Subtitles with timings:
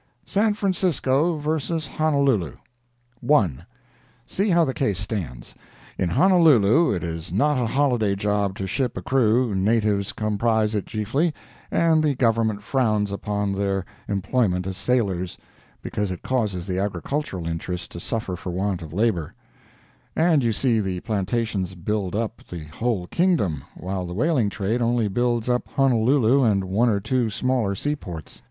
[0.25, 1.85] SAN FRANCISCO VS.
[1.87, 2.57] HONOLULU
[3.19, 3.65] 1.
[4.25, 5.53] See how the case stands:
[5.95, 10.87] In Honolulu it is not a holiday job to ship a crew, natives comprise it
[10.87, 11.35] chiefly,
[11.69, 15.37] and the Government frowns upon their employment as sailors,
[15.83, 19.35] because it causes the agricultural interests to suffer for want of labor,
[20.15, 25.07] and you see the plantations build up the whole kingdom, while the whaling trade only
[25.07, 28.39] builds up Honolulu and one or two smaller seaports.